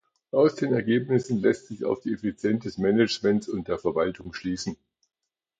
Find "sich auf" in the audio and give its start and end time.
1.67-1.99